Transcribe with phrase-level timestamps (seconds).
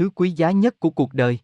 [0.00, 1.38] thứ quý giá nhất của cuộc đời.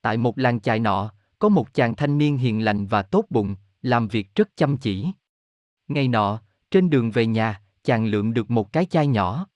[0.00, 3.56] Tại một làng chài nọ, có một chàng thanh niên hiền lành và tốt bụng,
[3.82, 5.06] làm việc rất chăm chỉ.
[5.88, 6.40] Ngày nọ,
[6.70, 9.46] trên đường về nhà, chàng lượm được một cái chai nhỏ.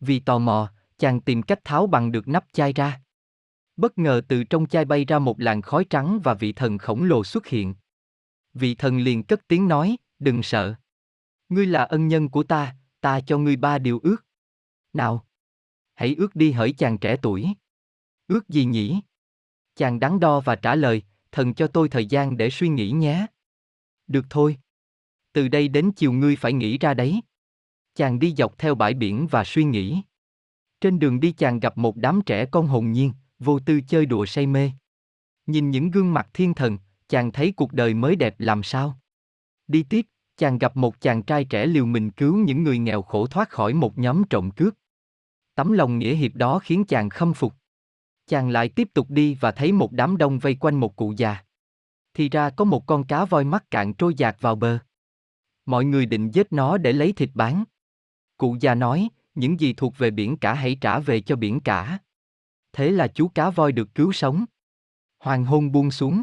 [0.00, 3.00] Vì tò mò, chàng tìm cách tháo bằng được nắp chai ra.
[3.76, 7.04] Bất ngờ từ trong chai bay ra một làn khói trắng và vị thần khổng
[7.04, 7.74] lồ xuất hiện.
[8.54, 10.74] Vị thần liền cất tiếng nói, đừng sợ.
[11.48, 14.26] Ngươi là ân nhân của ta, ta cho ngươi ba điều ước.
[14.92, 15.26] Nào!
[15.94, 17.48] Hãy ước đi hỡi chàng trẻ tuổi.
[18.26, 19.00] Ước gì nhỉ?
[19.76, 23.26] Chàng đắn đo và trả lời, thần cho tôi thời gian để suy nghĩ nhé.
[24.06, 24.56] Được thôi.
[25.32, 27.20] Từ đây đến chiều ngươi phải nghĩ ra đấy.
[27.94, 30.02] Chàng đi dọc theo bãi biển và suy nghĩ.
[30.80, 34.26] Trên đường đi chàng gặp một đám trẻ con hồn nhiên, vô tư chơi đùa
[34.26, 34.70] say mê.
[35.46, 38.98] Nhìn những gương mặt thiên thần, chàng thấy cuộc đời mới đẹp làm sao.
[39.66, 43.26] Đi tiếp, chàng gặp một chàng trai trẻ liều mình cứu những người nghèo khổ
[43.26, 44.74] thoát khỏi một nhóm trộm cướp.
[45.54, 47.54] Tấm lòng nghĩa hiệp đó khiến chàng khâm phục.
[48.26, 51.44] Chàng lại tiếp tục đi và thấy một đám đông vây quanh một cụ già.
[52.14, 54.78] Thì ra có một con cá voi mắc cạn trôi dạt vào bờ.
[55.66, 57.64] Mọi người định giết nó để lấy thịt bán.
[58.36, 61.98] Cụ già nói, những gì thuộc về biển cả hãy trả về cho biển cả.
[62.72, 64.44] Thế là chú cá voi được cứu sống.
[65.18, 66.22] Hoàng hôn buông xuống.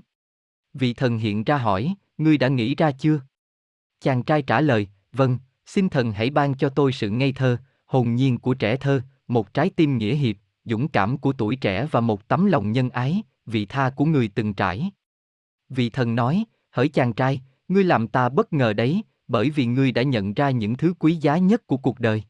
[0.74, 3.22] Vị thần hiện ra hỏi, ngươi đã nghĩ ra chưa?
[4.00, 8.16] Chàng trai trả lời, vâng, xin thần hãy ban cho tôi sự ngây thơ, hồn
[8.16, 9.02] nhiên của trẻ thơ,
[9.32, 12.90] một trái tim nghĩa hiệp, dũng cảm của tuổi trẻ và một tấm lòng nhân
[12.90, 14.92] ái, vị tha của người từng trải.
[15.70, 19.92] Vị thần nói, hỡi chàng trai, ngươi làm ta bất ngờ đấy, bởi vì ngươi
[19.92, 22.24] đã nhận ra những thứ quý giá nhất của cuộc đời.